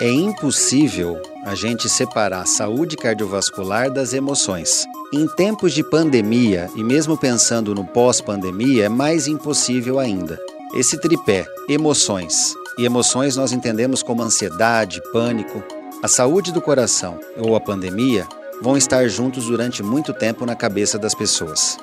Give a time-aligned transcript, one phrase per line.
[0.00, 4.84] É impossível a gente separar a saúde cardiovascular das emoções.
[5.12, 10.36] Em tempos de pandemia e mesmo pensando no pós-pandemia, é mais impossível ainda.
[10.74, 15.62] Esse tripé, emoções, e emoções nós entendemos como ansiedade, pânico,
[16.02, 18.26] a saúde do coração ou a pandemia
[18.60, 21.78] vão estar juntos durante muito tempo na cabeça das pessoas.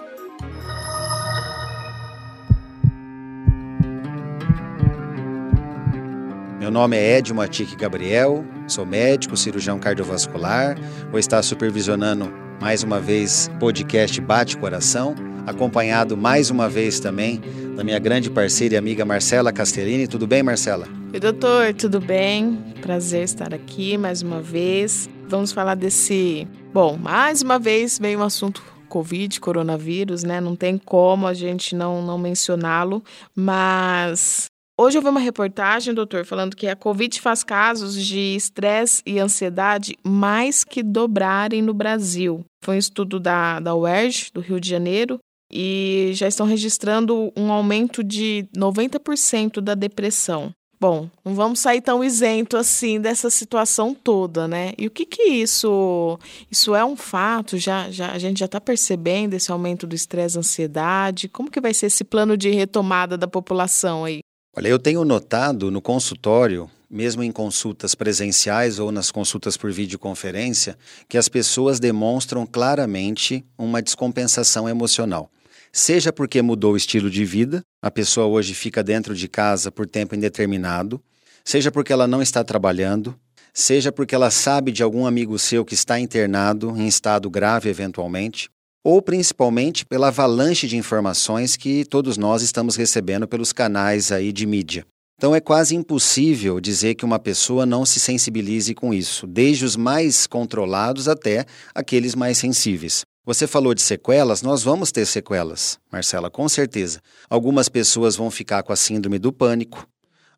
[6.72, 10.78] Meu nome é Edio Matique Gabriel, sou médico, cirurgião cardiovascular,
[11.10, 12.32] vou estar supervisionando
[12.62, 15.14] mais uma vez podcast Bate Coração,
[15.46, 17.42] acompanhado mais uma vez também
[17.76, 20.08] da minha grande parceira e amiga Marcela Castellini.
[20.08, 20.88] Tudo bem, Marcela?
[21.14, 22.58] Oi, doutor, tudo bem?
[22.82, 25.10] Prazer estar aqui mais uma vez.
[25.28, 26.48] Vamos falar desse.
[26.74, 30.40] Bom, mais uma vez vem um assunto Covid, coronavírus, né?
[30.40, 33.04] Não tem como a gente não, não mencioná-lo,
[33.36, 34.50] mas
[34.80, 39.20] Hoje eu vi uma reportagem, doutor, falando que a Covid faz casos de estresse e
[39.20, 42.44] ansiedade mais que dobrarem no Brasil.
[42.64, 45.20] Foi um estudo da, da UERJ, do Rio de Janeiro,
[45.52, 50.52] e já estão registrando um aumento de 90% da depressão.
[50.80, 54.74] Bom, não vamos sair tão isento assim dessa situação toda, né?
[54.80, 56.18] E o que que isso
[56.50, 57.56] isso é um fato?
[57.56, 61.30] Já, já a gente já está percebendo esse aumento do estresse, ansiedade.
[61.30, 64.22] Como que vai ser esse plano de retomada da população aí?
[64.54, 70.78] Olha, eu tenho notado no consultório, mesmo em consultas presenciais ou nas consultas por videoconferência,
[71.08, 75.32] que as pessoas demonstram claramente uma descompensação emocional.
[75.72, 79.88] Seja porque mudou o estilo de vida, a pessoa hoje fica dentro de casa por
[79.88, 81.02] tempo indeterminado,
[81.46, 83.18] seja porque ela não está trabalhando,
[83.54, 88.50] seja porque ela sabe de algum amigo seu que está internado, em estado grave eventualmente,
[88.84, 94.46] ou principalmente pela avalanche de informações que todos nós estamos recebendo pelos canais aí de
[94.46, 94.86] mídia.
[95.18, 99.76] Então é quase impossível dizer que uma pessoa não se sensibilize com isso, desde os
[99.76, 103.04] mais controlados até aqueles mais sensíveis.
[103.24, 107.00] Você falou de sequelas, nós vamos ter sequelas, Marcela, com certeza.
[107.30, 109.88] Algumas pessoas vão ficar com a síndrome do pânico,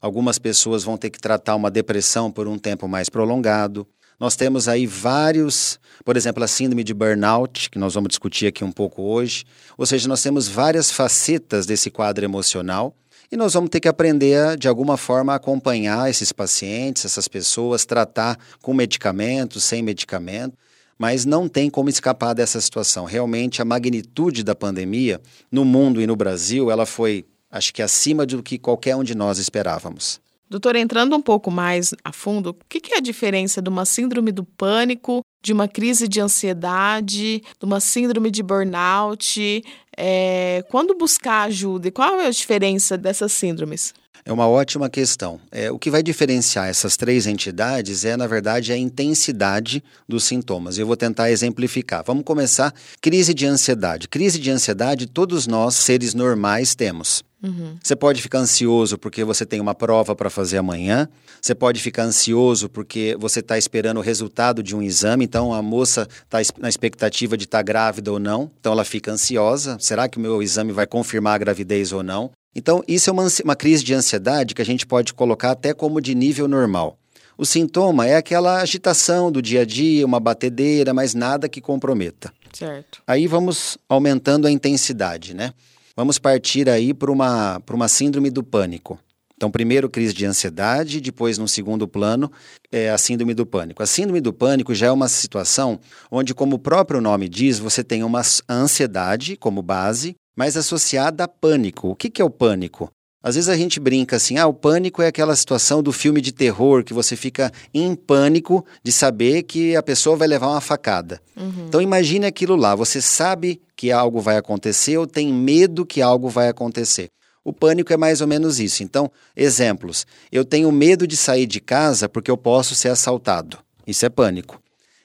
[0.02, 3.88] algumas pessoas vão ter que tratar uma depressão por um tempo mais prolongado,
[4.24, 8.64] nós temos aí vários, por exemplo, a síndrome de burnout, que nós vamos discutir aqui
[8.64, 9.44] um pouco hoje.
[9.78, 12.96] Ou seja, nós temos várias facetas desse quadro emocional
[13.30, 17.84] e nós vamos ter que aprender, de alguma forma, a acompanhar esses pacientes, essas pessoas,
[17.84, 20.58] tratar com medicamento, sem medicamento.
[20.98, 23.04] Mas não tem como escapar dessa situação.
[23.04, 25.20] Realmente, a magnitude da pandemia
[25.52, 29.16] no mundo e no Brasil, ela foi, acho que, acima do que qualquer um de
[29.16, 30.23] nós esperávamos.
[30.54, 34.32] Doutor, entrando um pouco mais a fundo, o que é a diferença de uma síndrome
[34.32, 39.64] do pânico, de uma crise de ansiedade, de uma síndrome de burnout?
[39.98, 41.88] É, quando buscar ajuda?
[41.88, 43.96] E qual é a diferença dessas síndromes?
[44.24, 45.42] É uma ótima questão.
[45.52, 50.78] É, o que vai diferenciar essas três entidades é, na verdade, a intensidade dos sintomas.
[50.78, 52.04] Eu vou tentar exemplificar.
[52.06, 52.72] Vamos começar.
[53.02, 54.08] Crise de ansiedade.
[54.08, 57.24] Crise de ansiedade, todos nós, seres normais, temos.
[57.44, 57.76] Uhum.
[57.84, 61.10] Você pode ficar ansioso porque você tem uma prova para fazer amanhã.
[61.42, 65.26] Você pode ficar ansioso porque você está esperando o resultado de um exame.
[65.26, 68.50] Então a moça está na expectativa de estar tá grávida ou não.
[68.60, 69.78] Então ela fica ansiosa.
[69.80, 72.32] Será que o meu exame vai confirmar a gravidez ou não?
[72.56, 76.00] Então isso é uma, uma crise de ansiedade que a gente pode colocar até como
[76.00, 76.98] de nível normal.
[77.38, 82.32] O sintoma é aquela agitação do dia a dia, uma batedeira, mas nada que comprometa.
[82.54, 83.02] Certo.
[83.08, 85.52] Aí vamos aumentando a intensidade, né?
[85.96, 89.00] Vamos partir aí para uma, uma síndrome do pânico.
[89.36, 92.32] Então, primeiro crise de ansiedade, depois, no segundo plano,
[92.72, 93.84] é a síndrome do pânico.
[93.84, 97.84] A síndrome do pânico já é uma situação onde, como o próprio nome diz, você
[97.84, 101.90] tem uma ansiedade como base, mas associada a pânico.
[101.90, 102.90] O que, que é o pânico?
[103.22, 106.34] Às vezes a gente brinca assim, ah, o pânico é aquela situação do filme de
[106.34, 111.22] terror que você fica em pânico de saber que a pessoa vai levar uma facada.
[111.38, 111.66] Uhum.
[111.68, 116.30] Então imagine aquilo lá, você sabe que algo vai acontecer ou tem medo que algo
[116.30, 117.10] vai acontecer.
[117.44, 118.82] O pânico é mais ou menos isso.
[118.82, 120.08] Então, exemplos.
[120.32, 123.58] Eu tenho medo de sair de casa porque eu posso ser assaltado.
[123.86, 124.58] Isso é pânico.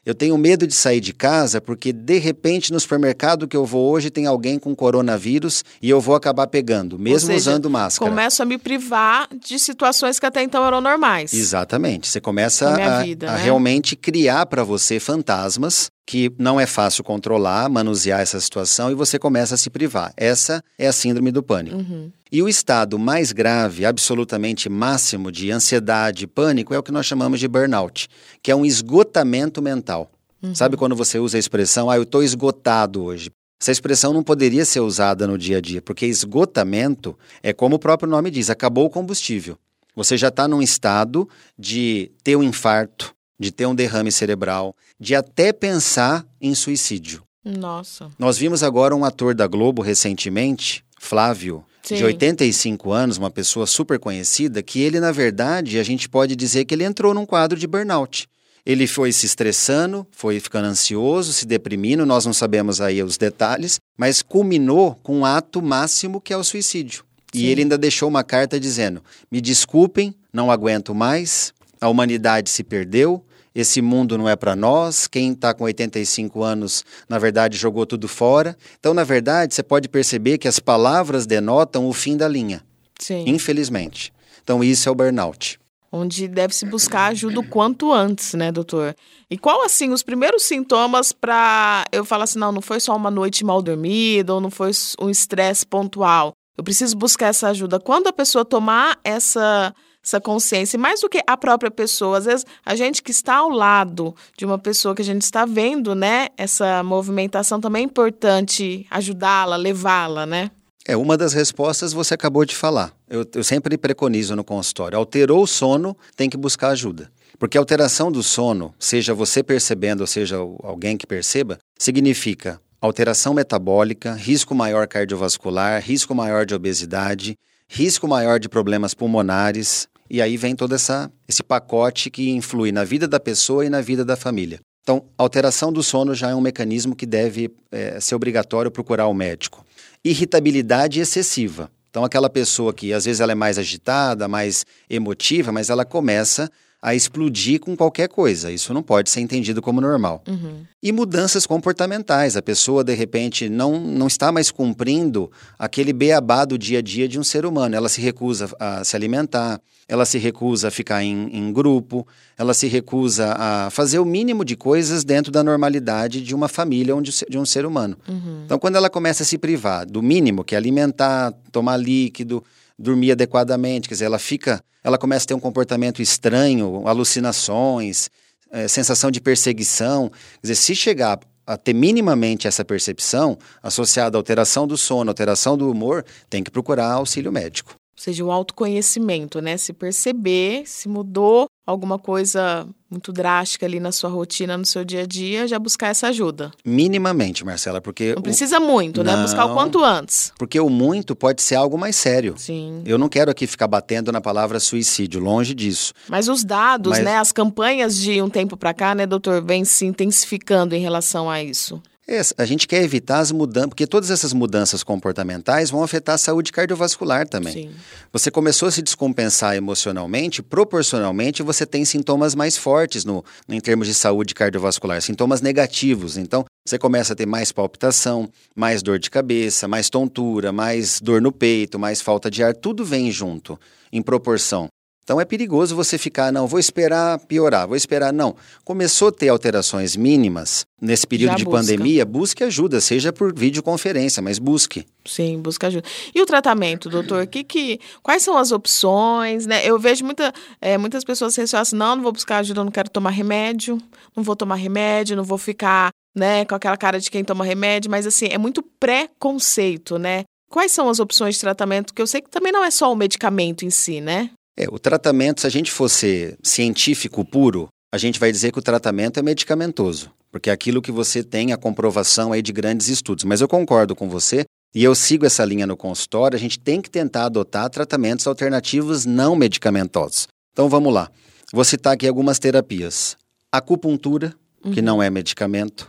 [0.06, 3.90] Eu tenho medo de sair de casa porque, de repente, no supermercado que eu vou
[3.90, 8.08] hoje tem alguém com coronavírus e eu vou acabar pegando, mesmo seja, usando máscara.
[8.08, 11.34] Começo a me privar de situações que até então eram normais.
[11.34, 12.06] Exatamente.
[12.06, 13.42] Você começa a, vida, a né?
[13.42, 19.18] realmente criar para você fantasmas que não é fácil controlar, manusear essa situação e você
[19.18, 20.10] começa a se privar.
[20.16, 21.76] Essa é a síndrome do pânico.
[21.76, 22.10] Uhum.
[22.32, 27.04] E o estado mais grave, absolutamente máximo de ansiedade e pânico é o que nós
[27.04, 28.08] chamamos de burnout,
[28.42, 30.10] que é um esgotamento mental.
[30.42, 30.54] Uhum.
[30.54, 33.28] Sabe quando você usa a expressão, ah, eu estou esgotado hoje?
[33.60, 37.78] Essa expressão não poderia ser usada no dia a dia, porque esgotamento é como o
[37.78, 39.58] próprio nome diz, acabou o combustível.
[39.94, 41.28] Você já está num estado
[41.58, 47.22] de ter um infarto, de ter um derrame cerebral, de até pensar em suicídio.
[47.44, 48.10] Nossa.
[48.18, 51.96] Nós vimos agora um ator da Globo recentemente, Flávio, Sim.
[51.96, 56.64] de 85 anos, uma pessoa super conhecida, que ele, na verdade, a gente pode dizer
[56.64, 58.28] que ele entrou num quadro de burnout.
[58.66, 63.80] Ele foi se estressando, foi ficando ansioso, se deprimindo, nós não sabemos aí os detalhes,
[63.96, 67.02] mas culminou com um ato máximo que é o suicídio.
[67.32, 67.40] Sim.
[67.40, 72.62] E ele ainda deixou uma carta dizendo: Me desculpem, não aguento mais, a humanidade se
[72.62, 73.24] perdeu,
[73.60, 78.06] esse mundo não é para nós, quem está com 85 anos, na verdade, jogou tudo
[78.06, 78.56] fora.
[78.78, 82.62] Então, na verdade, você pode perceber que as palavras denotam o fim da linha.
[83.00, 83.24] Sim.
[83.26, 84.12] Infelizmente.
[84.42, 85.58] Então, isso é o burnout.
[85.90, 88.94] Onde deve se buscar ajuda o quanto antes, né, doutor?
[89.30, 93.10] E qual, assim, os primeiros sintomas para eu falar assim, não, não foi só uma
[93.10, 94.70] noite mal dormida ou não foi
[95.00, 96.32] um estresse pontual.
[96.56, 97.80] Eu preciso buscar essa ajuda.
[97.80, 99.74] Quando a pessoa tomar essa
[100.04, 102.18] essa consciência, mais do que a própria pessoa.
[102.18, 105.44] Às vezes, a gente que está ao lado de uma pessoa que a gente está
[105.44, 110.50] vendo, né, essa movimentação também é importante ajudá-la, levá-la, né?
[110.86, 112.94] É, uma das respostas você acabou de falar.
[113.10, 117.10] Eu, eu sempre preconizo no consultório: alterou o sono, tem que buscar ajuda.
[117.38, 124.14] Porque alteração do sono, seja você percebendo, ou seja alguém que perceba, significa alteração metabólica,
[124.14, 127.36] risco maior cardiovascular, risco maior de obesidade,
[127.68, 132.82] risco maior de problemas pulmonares, e aí vem todo essa, esse pacote que influi na
[132.82, 134.58] vida da pessoa e na vida da família.
[134.82, 139.12] Então, alteração do sono já é um mecanismo que deve é, ser obrigatório procurar o
[139.12, 139.62] médico.
[140.02, 141.70] Irritabilidade excessiva.
[141.90, 146.50] Então, aquela pessoa que às vezes ela é mais agitada, mais emotiva, mas ela começa
[146.80, 148.52] a explodir com qualquer coisa.
[148.52, 150.22] Isso não pode ser entendido como normal.
[150.28, 150.62] Uhum.
[150.80, 152.36] E mudanças comportamentais.
[152.36, 157.08] A pessoa, de repente, não, não está mais cumprindo aquele beabá do dia a dia
[157.08, 157.74] de um ser humano.
[157.74, 162.54] Ela se recusa a se alimentar, ela se recusa a ficar em, em grupo, ela
[162.54, 167.02] se recusa a fazer o mínimo de coisas dentro da normalidade de uma família ou
[167.02, 167.96] de um ser humano.
[168.08, 168.42] Uhum.
[168.44, 172.44] Então, quando ela começa a se privar do mínimo, que é alimentar, tomar líquido,
[172.78, 178.08] dormir adequadamente, quer dizer, ela fica, ela começa a ter um comportamento estranho, alucinações,
[178.50, 180.08] é, sensação de perseguição.
[180.08, 185.56] Quer dizer, se chegar a ter minimamente essa percepção associada à alteração do sono, alteração
[185.56, 187.74] do humor, tem que procurar auxílio médico.
[187.98, 189.56] Ou seja, o autoconhecimento, né?
[189.56, 195.02] Se perceber, se mudou alguma coisa muito drástica ali na sua rotina, no seu dia
[195.02, 196.52] a dia, já buscar essa ajuda.
[196.64, 198.14] Minimamente, Marcela, porque.
[198.14, 199.16] Não precisa muito, né?
[199.16, 200.32] Buscar o quanto antes.
[200.38, 202.36] Porque o muito pode ser algo mais sério.
[202.38, 202.82] Sim.
[202.86, 205.92] Eu não quero aqui ficar batendo na palavra suicídio, longe disso.
[206.08, 207.04] Mas os dados, Mas...
[207.04, 207.16] né?
[207.16, 211.42] As campanhas de um tempo para cá, né, doutor, vem se intensificando em relação a
[211.42, 211.82] isso.
[212.10, 216.18] É, a gente quer evitar as mudanças, porque todas essas mudanças comportamentais vão afetar a
[216.18, 217.52] saúde cardiovascular também.
[217.52, 217.70] Sim.
[218.10, 223.86] Você começou a se descompensar emocionalmente, proporcionalmente você tem sintomas mais fortes no, em termos
[223.86, 226.16] de saúde cardiovascular, sintomas negativos.
[226.16, 231.20] Então, você começa a ter mais palpitação, mais dor de cabeça, mais tontura, mais dor
[231.20, 233.60] no peito, mais falta de ar, tudo vem junto,
[233.92, 234.68] em proporção.
[235.08, 238.12] Então é perigoso você ficar, não, vou esperar piorar, vou esperar.
[238.12, 238.36] Não.
[238.62, 241.60] Começou a ter alterações mínimas nesse período Já de busca.
[241.60, 244.84] pandemia, busque ajuda, seja por videoconferência, mas busque.
[245.06, 245.88] Sim, busque ajuda.
[246.14, 247.26] E o tratamento, doutor?
[247.26, 249.46] Que, que, quais são as opções?
[249.46, 249.64] Né?
[249.64, 252.90] Eu vejo muita, é, muitas pessoas que assim, não, não vou buscar ajuda, não quero
[252.90, 253.80] tomar remédio,
[254.14, 257.90] não vou tomar remédio, não vou ficar né, com aquela cara de quem toma remédio,
[257.90, 260.24] mas assim, é muito preconceito, né?
[260.50, 261.94] Quais são as opções de tratamento?
[261.94, 264.30] Que eu sei que também não é só o medicamento em si, né?
[264.60, 268.62] É, o tratamento, se a gente fosse científico puro, a gente vai dizer que o
[268.62, 273.22] tratamento é medicamentoso, porque é aquilo que você tem a comprovação aí de grandes estudos.
[273.22, 276.82] Mas eu concordo com você e eu sigo essa linha no consultório, a gente tem
[276.82, 280.26] que tentar adotar tratamentos alternativos não medicamentosos.
[280.52, 281.08] Então vamos lá.
[281.52, 283.16] Vou citar aqui algumas terapias.
[283.52, 284.34] Acupuntura,
[284.64, 284.72] uhum.
[284.72, 285.88] que não é medicamento.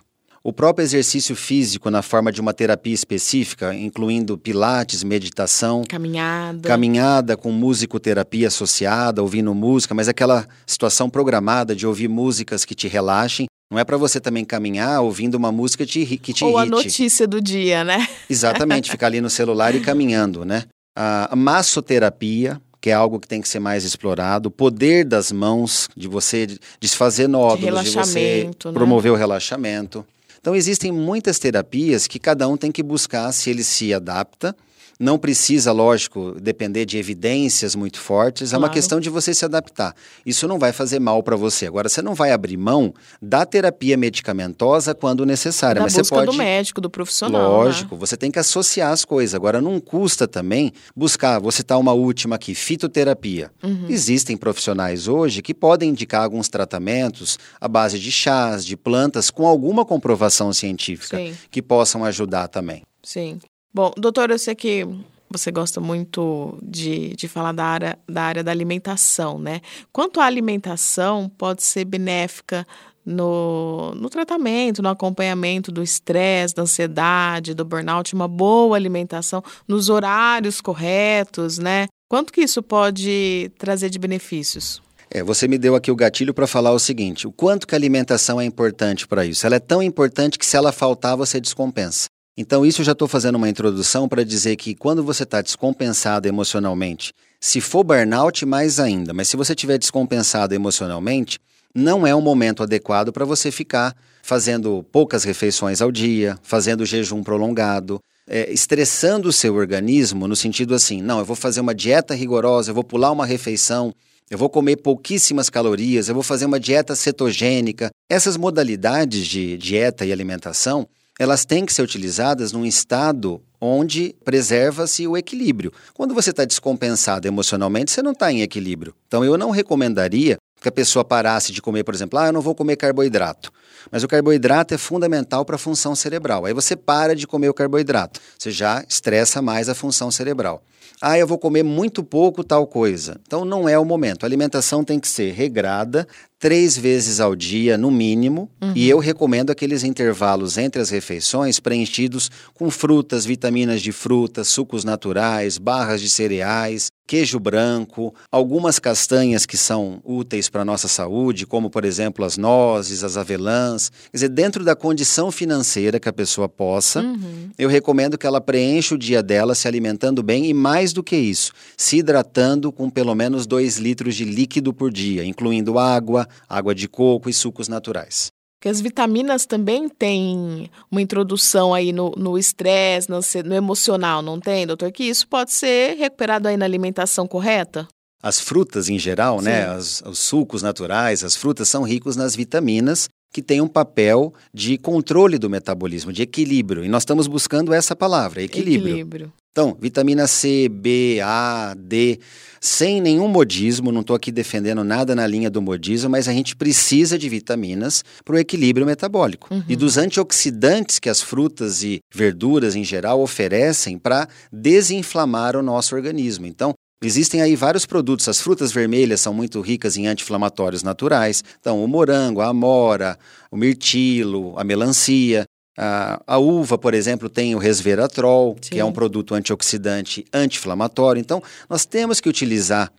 [0.49, 7.37] O próprio exercício físico na forma de uma terapia específica, incluindo pilates, meditação, caminhada, caminhada
[7.37, 13.45] com musicoterapia associada, ouvindo música, mas aquela situação programada de ouvir músicas que te relaxem.
[13.71, 16.73] Não é para você também caminhar ouvindo uma música que te, que te Ou irrite.
[16.73, 18.07] a notícia do dia, né?
[18.27, 20.63] Exatamente, ficar ali no celular e caminhando, né?
[20.97, 25.87] A massoterapia, que é algo que tem que ser mais explorado, o poder das mãos,
[25.95, 26.47] de você
[26.79, 28.71] desfazer nódulos, de, de você né?
[28.73, 30.03] promover o relaxamento.
[30.39, 34.55] Então, existem muitas terapias que cada um tem que buscar se ele se adapta
[34.99, 39.95] não precisa, lógico, depender de evidências muito fortes, é uma questão de você se adaptar.
[40.25, 41.65] Isso não vai fazer mal para você.
[41.65, 45.79] Agora, você não vai abrir mão da terapia medicamentosa quando necessária.
[45.79, 46.31] Da mas busca você pode...
[46.31, 47.41] do médico, do profissional.
[47.41, 47.47] né?
[47.47, 49.33] Lógico, você tem que associar as coisas.
[49.33, 53.51] Agora, não custa também buscar, vou citar uma última aqui, fitoterapia.
[53.63, 53.85] Uhum.
[53.87, 59.47] Existem profissionais hoje que podem indicar alguns tratamentos à base de chás, de plantas, com
[59.47, 61.33] alguma comprovação científica, Sim.
[61.49, 62.83] que possam ajudar também.
[63.01, 63.39] Sim.
[63.73, 64.87] Bom, doutor, eu sei que
[65.29, 69.61] você gosta muito de, de falar da área, da área da alimentação, né?
[69.91, 72.65] Quanto à alimentação pode ser benéfica
[73.05, 79.87] no, no tratamento, no acompanhamento do estresse, da ansiedade, do burnout, uma boa alimentação, nos
[79.87, 81.87] horários corretos, né?
[82.09, 84.81] Quanto que isso pode trazer de benefícios?
[85.11, 87.77] É, você me deu aqui o gatilho para falar o seguinte: o quanto que a
[87.77, 89.45] alimentação é importante para isso.
[89.45, 92.07] Ela é tão importante que se ela faltar, você descompensa.
[92.41, 96.25] Então, isso eu já estou fazendo uma introdução para dizer que quando você está descompensado
[96.25, 101.37] emocionalmente, se for burnout, mais ainda, mas se você estiver descompensado emocionalmente,
[101.75, 103.93] não é um momento adequado para você ficar
[104.23, 110.73] fazendo poucas refeições ao dia, fazendo jejum prolongado, é, estressando o seu organismo no sentido
[110.73, 113.93] assim: não, eu vou fazer uma dieta rigorosa, eu vou pular uma refeição.
[114.29, 117.89] Eu vou comer pouquíssimas calorias, eu vou fazer uma dieta cetogênica.
[118.07, 120.87] Essas modalidades de dieta e alimentação,
[121.19, 125.73] elas têm que ser utilizadas num estado onde preserva-se o equilíbrio.
[125.93, 128.95] Quando você está descompensado emocionalmente, você não está em equilíbrio.
[129.05, 132.41] Então, eu não recomendaria que a pessoa parasse de comer, por exemplo, ah, eu não
[132.41, 133.51] vou comer carboidrato.
[133.91, 136.45] Mas o carboidrato é fundamental para a função cerebral.
[136.45, 140.63] Aí você para de comer o carboidrato, você já estressa mais a função cerebral.
[141.01, 143.19] Ah, eu vou comer muito pouco tal coisa.
[143.25, 144.23] Então não é o momento.
[144.23, 146.05] A alimentação tem que ser regrada,
[146.39, 148.71] três vezes ao dia, no mínimo, uhum.
[148.73, 154.85] e eu recomendo aqueles intervalos entre as refeições preenchidos com frutas, vitaminas de frutas, sucos
[154.85, 161.43] naturais, barras de cereais, queijo branco, algumas castanhas que são úteis para a nossa saúde,
[161.43, 163.91] como por exemplo as nozes, as avelãs.
[164.11, 167.49] Quer dizer, dentro da condição financeira que a pessoa possa, uhum.
[167.57, 171.17] eu recomendo que ela preencha o dia dela se alimentando bem e mais do que
[171.17, 176.73] isso, se hidratando com pelo menos 2 litros de líquido por dia, incluindo água, água
[176.73, 178.31] de coco e sucos naturais.
[178.59, 184.67] Porque as vitaminas também têm uma introdução aí no estresse, no, no, emocional, não tem,
[184.67, 184.91] doutor?
[184.91, 187.87] Que isso pode ser recuperado aí na alimentação correta?
[188.21, 189.65] As frutas em geral, né?
[189.65, 194.77] As, os sucos naturais, as frutas são ricos nas vitaminas que têm um papel de
[194.77, 196.83] controle do metabolismo, de equilíbrio.
[196.83, 198.89] E nós estamos buscando essa palavra, equilíbrio.
[198.89, 199.33] Equilíbrio.
[199.51, 202.19] Então, vitamina C, B, A, D,
[202.59, 206.55] sem nenhum modismo, não estou aqui defendendo nada na linha do modismo, mas a gente
[206.55, 209.53] precisa de vitaminas para o equilíbrio metabólico.
[209.53, 209.63] Uhum.
[209.67, 215.95] E dos antioxidantes que as frutas e verduras em geral oferecem para desinflamar o nosso
[215.95, 216.45] organismo.
[216.45, 218.27] Então, Existem aí vários produtos.
[218.27, 221.41] As frutas vermelhas são muito ricas em anti-inflamatórios naturais.
[221.57, 223.17] Então, o morango, a amora,
[223.49, 225.45] o mirtilo, a melancia.
[225.81, 228.71] A, a, uva, por exemplo, tem o resveratrol, Sim.
[228.71, 231.19] que é um produto antioxidante anti-inflamatório.
[231.19, 232.91] Então, nós temos que utilizar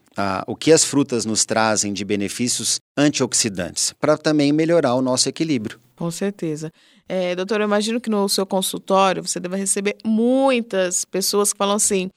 [0.47, 5.81] o que as frutas nos trazem de benefícios antioxidantes para também melhorar o nosso equilíbrio.
[5.97, 6.71] Com certeza.
[7.09, 11.77] É, doutor, eu imagino que no seu consultório você deve receber muitas pessoas que falam
[11.77, 12.11] assim: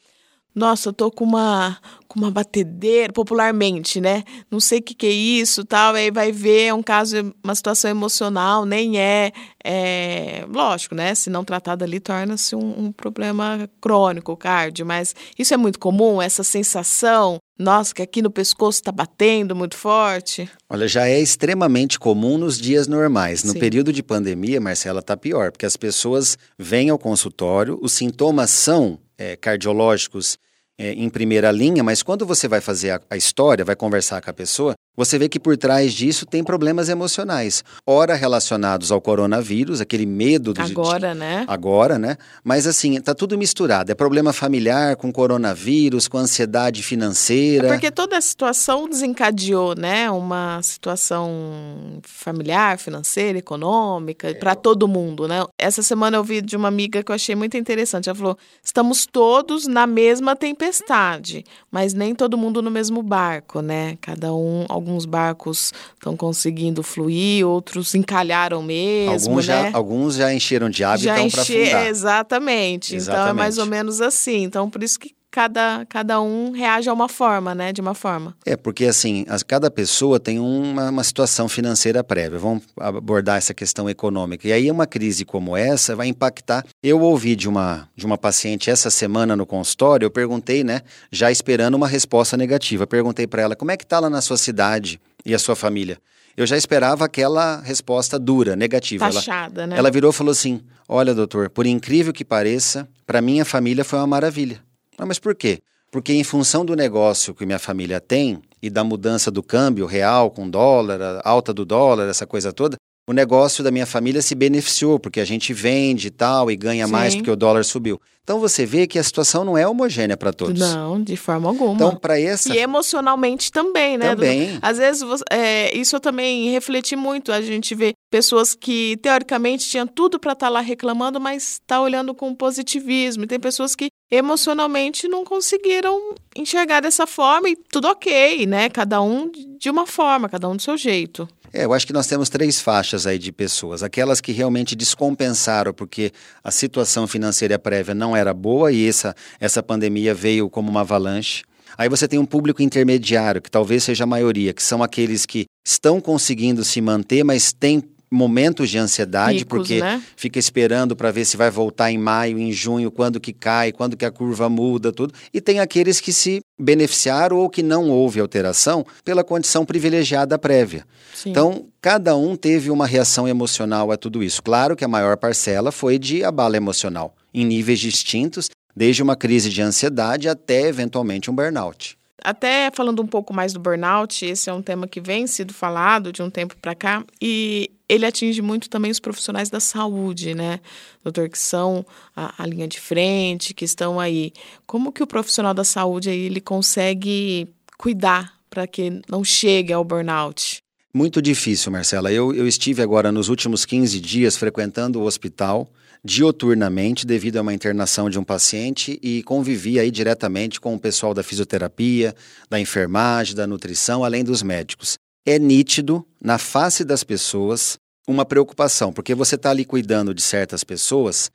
[0.55, 1.77] nossa, eu tô com uma,
[2.13, 4.23] com uma batedeira, popularmente, né?
[4.49, 5.95] Não sei o que, que é isso, tal.
[5.95, 9.31] Aí vai ver, é um caso, uma situação emocional, nem é,
[9.63, 11.15] é lógico, né?
[11.15, 14.85] Se não tratado ali, torna-se um, um, problema crônico, cardio.
[14.85, 19.75] Mas isso é muito comum, essa sensação, nossa, que aqui no pescoço está batendo muito
[19.75, 20.47] forte.
[20.69, 23.43] Olha, já é extremamente comum nos dias normais.
[23.43, 23.59] No Sim.
[23.59, 28.99] período de pandemia, Marcela, tá pior, porque as pessoas vêm ao consultório, os sintomas são
[29.17, 30.37] é, cardiológicos
[30.77, 34.29] é, em primeira linha, mas quando você vai fazer a, a, história, vai conversar com
[34.29, 37.63] a pessoa, você vê que por trás disso tem problemas emocionais.
[37.85, 41.45] Ora relacionados ao coronavírus, aquele medo do Agora, né?
[41.47, 42.15] Agora, né?
[42.43, 43.91] Mas assim, tá tudo misturado.
[43.91, 47.67] É problema familiar com coronavírus, com ansiedade financeira.
[47.67, 50.11] É porque toda a situação desencadeou, né?
[50.11, 54.33] Uma situação familiar, financeira, econômica, é.
[54.35, 55.43] para todo mundo, né?
[55.57, 58.09] Essa semana eu vi de uma amiga que eu achei muito interessante.
[58.09, 63.97] Ela falou: estamos todos na mesma tempestade, mas nem todo mundo no mesmo barco, né?
[63.99, 69.71] Cada um alguns barcos estão conseguindo fluir, outros encalharam mesmo, alguns né?
[69.71, 71.87] Já, alguns já encheram de água e estão para afundar.
[71.87, 72.95] Exatamente.
[72.95, 72.95] exatamente.
[72.95, 74.43] Então é mais ou menos assim.
[74.43, 77.73] Então por isso que cada, cada um reage a uma forma, né?
[77.73, 78.37] De uma forma.
[78.45, 82.37] É, porque assim, as, cada pessoa tem uma, uma situação financeira prévia.
[82.37, 84.47] Vamos abordar essa questão econômica.
[84.47, 86.63] E aí uma crise como essa vai impactar.
[86.83, 90.81] Eu ouvi de uma, de uma paciente essa semana no consultório, eu perguntei, né?
[91.11, 92.85] Já esperando uma resposta negativa.
[92.85, 95.97] Perguntei para ela, como é que tá lá na sua cidade e a sua família?
[96.35, 99.07] eu já esperava aquela resposta dura, negativa.
[99.11, 99.77] Taxada, ela, né?
[99.77, 103.99] Ela virou e falou assim: Olha, doutor, por incrível que pareça, para minha família foi
[103.99, 104.59] uma maravilha.
[104.97, 105.59] Ah, mas por quê?
[105.91, 110.31] Porque em função do negócio que minha família tem e da mudança do câmbio real
[110.31, 114.33] com dólar, a alta do dólar, essa coisa toda, o negócio da minha família se
[114.33, 116.91] beneficiou, porque a gente vende e tal e ganha Sim.
[116.91, 117.99] mais porque o dólar subiu.
[118.23, 120.57] Então você vê que a situação não é homogênea para todos.
[120.57, 121.73] Não, de forma alguma.
[121.73, 122.55] Então, para essa.
[122.55, 124.15] E emocionalmente também, né?
[124.15, 124.57] Também.
[124.61, 127.33] Às vezes, é, isso eu também refleti muito.
[127.33, 131.81] A gente vê pessoas que, teoricamente, tinham tudo para estar tá lá reclamando, mas está
[131.81, 133.25] olhando com positivismo.
[133.25, 138.69] E tem pessoas que emocionalmente não conseguiram enxergar dessa forma e tudo ok, né?
[138.69, 141.27] Cada um de uma forma, cada um do seu jeito.
[141.51, 143.81] É, eu acho que nós temos três faixas aí de pessoas.
[143.81, 146.11] Aquelas que realmente descompensaram porque
[146.43, 151.43] a situação financeira prévia não era boa e essa, essa pandemia veio como uma avalanche.
[151.75, 155.45] Aí você tem um público intermediário, que talvez seja a maioria, que são aqueles que
[155.65, 157.81] estão conseguindo se manter, mas têm
[158.13, 160.01] momentos de ansiedade, porque né?
[160.15, 163.97] fica esperando para ver se vai voltar em maio, em junho, quando que cai, quando
[163.97, 165.13] que a curva muda, tudo.
[165.33, 170.85] E tem aqueles que se beneficiaram ou que não houve alteração pela condição privilegiada prévia.
[171.13, 171.31] Sim.
[171.31, 174.43] Então, cada um teve uma reação emocional a tudo isso.
[174.43, 179.49] Claro que a maior parcela foi de abalo emocional, em níveis distintos, desde uma crise
[179.49, 181.97] de ansiedade até eventualmente um burnout.
[182.23, 186.13] Até falando um pouco mais do burnout, esse é um tema que vem sido falado
[186.13, 190.59] de um tempo para cá e ele atinge muito também os profissionais da saúde, né,
[191.03, 191.85] doutor, que são
[192.15, 194.33] a, a linha de frente, que estão aí.
[194.65, 197.47] Como que o profissional da saúde aí ele consegue
[197.77, 200.61] cuidar para que não chegue ao burnout?
[200.93, 202.11] Muito difícil, Marcela.
[202.11, 205.67] Eu, eu estive agora nos últimos 15 dias frequentando o hospital
[206.03, 211.13] dioturnamente devido a uma internação de um paciente e convivi aí diretamente com o pessoal
[211.13, 212.13] da fisioterapia,
[212.49, 214.95] da enfermagem, da nutrição, além dos médicos.
[215.25, 220.63] É nítido na face das pessoas uma preocupação, porque você está ali cuidando de certas
[220.63, 221.31] pessoas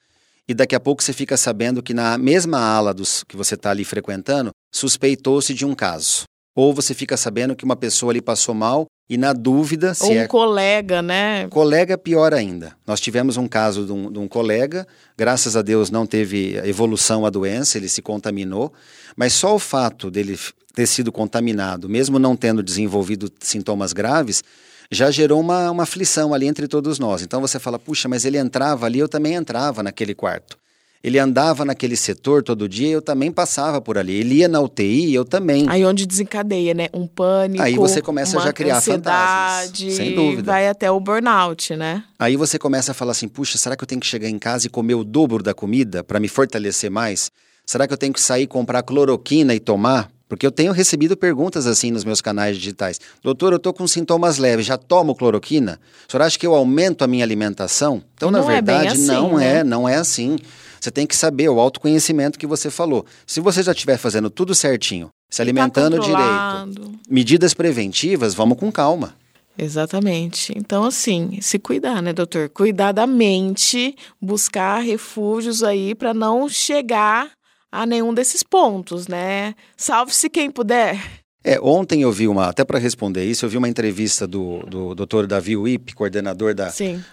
[0.49, 3.71] e daqui a pouco você fica sabendo que na mesma ala dos que você está
[3.71, 6.23] ali frequentando, suspeitou-se de um caso.
[6.57, 10.13] Ou você fica sabendo que uma pessoa ali passou mal e na dúvida se Ou
[10.13, 10.27] um é...
[10.27, 11.47] colega, né?
[11.49, 12.75] Colega pior ainda.
[12.87, 17.25] Nós tivemos um caso de um, de um, colega, graças a Deus não teve evolução
[17.25, 18.73] a doença, ele se contaminou,
[19.17, 20.39] mas só o fato dele
[20.75, 24.43] ter sido contaminado, mesmo não tendo desenvolvido sintomas graves,
[24.91, 27.23] já gerou uma, uma aflição ali entre todos nós.
[27.23, 30.57] Então você fala, puxa, mas ele entrava ali, eu também entrava naquele quarto.
[31.03, 34.15] Ele andava naquele setor todo dia, eu também passava por ali.
[34.15, 35.65] Ele ia na UTI, eu também.
[35.69, 36.89] Aí onde desencadeia, né?
[36.93, 37.63] Um pânico.
[37.63, 39.95] Aí você começa já a criar fantasmas.
[39.95, 40.43] Sem dúvida.
[40.43, 42.03] Vai até o burnout, né?
[42.19, 44.67] Aí você começa a falar assim: puxa, será que eu tenho que chegar em casa
[44.67, 47.31] e comer o dobro da comida para me fortalecer mais?
[47.65, 50.11] Será que eu tenho que sair comprar cloroquina e tomar?
[50.29, 53.01] Porque eu tenho recebido perguntas assim nos meus canais digitais.
[53.23, 55.81] Doutor, eu estou com sintomas leves, já tomo cloroquina?
[56.07, 58.03] O senhor acha que eu aumento a minha alimentação?
[58.15, 59.59] Então, não na verdade, é assim, não né?
[59.59, 60.37] é, não é assim.
[60.81, 63.05] Você tem que saber o autoconhecimento que você falou.
[63.27, 68.71] Se você já estiver fazendo tudo certinho, se alimentando tá direito, medidas preventivas, vamos com
[68.71, 69.15] calma.
[69.59, 70.53] Exatamente.
[70.57, 72.49] Então, assim, se cuidar, né, doutor?
[72.49, 77.29] Cuidar da mente, buscar refúgios aí para não chegar
[77.71, 79.55] a nenhum desses pontos, né?
[79.77, 80.99] Salve-se quem puder.
[81.45, 84.95] É, ontem eu vi uma, até para responder isso, eu vi uma entrevista do, do
[84.95, 85.27] Dr.
[85.27, 86.73] Davi Wip, coordenador da,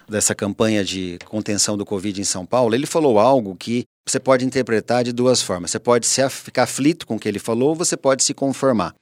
[0.09, 2.73] dessa campanha de contenção do Covid em São Paulo.
[2.73, 5.71] Ele falou algo que você pode interpretar de duas formas.
[5.71, 8.93] Você pode se, ficar aflito com o que ele falou, ou você pode se conformar.